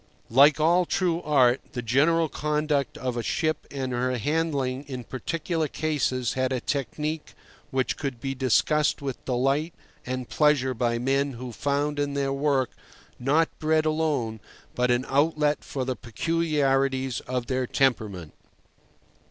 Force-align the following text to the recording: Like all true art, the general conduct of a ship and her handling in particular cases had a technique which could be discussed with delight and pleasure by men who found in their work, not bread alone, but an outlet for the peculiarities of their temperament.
Like 0.31 0.59
all 0.59 0.87
true 0.87 1.21
art, 1.21 1.61
the 1.73 1.83
general 1.83 2.27
conduct 2.27 2.97
of 2.97 3.15
a 3.15 3.21
ship 3.21 3.67
and 3.69 3.91
her 3.93 4.17
handling 4.17 4.81
in 4.87 5.03
particular 5.03 5.67
cases 5.67 6.33
had 6.33 6.51
a 6.51 6.59
technique 6.59 7.35
which 7.69 7.97
could 7.97 8.19
be 8.19 8.33
discussed 8.33 9.03
with 9.03 9.23
delight 9.25 9.75
and 10.03 10.27
pleasure 10.27 10.73
by 10.73 10.97
men 10.97 11.33
who 11.33 11.51
found 11.51 11.99
in 11.99 12.15
their 12.15 12.33
work, 12.33 12.71
not 13.19 13.49
bread 13.59 13.85
alone, 13.85 14.39
but 14.73 14.89
an 14.89 15.05
outlet 15.07 15.63
for 15.63 15.85
the 15.85 15.95
peculiarities 15.95 17.19
of 17.19 17.45
their 17.45 17.67
temperament. 17.67 18.33